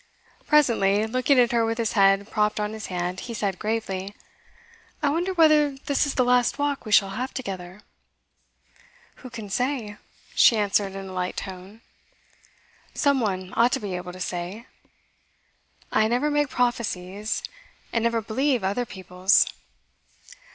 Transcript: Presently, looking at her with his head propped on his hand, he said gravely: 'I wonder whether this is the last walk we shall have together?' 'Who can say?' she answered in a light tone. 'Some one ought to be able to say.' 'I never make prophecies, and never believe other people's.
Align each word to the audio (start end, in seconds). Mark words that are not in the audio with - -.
Presently, 0.47 1.05
looking 1.05 1.37
at 1.39 1.51
her 1.51 1.63
with 1.63 1.77
his 1.77 1.91
head 1.91 2.31
propped 2.31 2.59
on 2.59 2.73
his 2.73 2.87
hand, 2.87 3.19
he 3.19 3.35
said 3.35 3.59
gravely: 3.59 4.15
'I 5.03 5.09
wonder 5.09 5.31
whether 5.31 5.77
this 5.85 6.07
is 6.07 6.15
the 6.15 6.25
last 6.25 6.57
walk 6.57 6.87
we 6.87 6.91
shall 6.91 7.11
have 7.11 7.35
together?' 7.35 7.81
'Who 9.17 9.29
can 9.29 9.47
say?' 9.47 9.97
she 10.33 10.57
answered 10.57 10.95
in 10.95 11.09
a 11.09 11.13
light 11.13 11.37
tone. 11.37 11.81
'Some 12.95 13.19
one 13.19 13.53
ought 13.55 13.73
to 13.73 13.79
be 13.79 13.95
able 13.95 14.11
to 14.11 14.19
say.' 14.19 14.65
'I 15.91 16.07
never 16.07 16.31
make 16.31 16.49
prophecies, 16.49 17.43
and 17.93 18.03
never 18.03 18.21
believe 18.23 18.63
other 18.63 18.87
people's. 18.87 19.45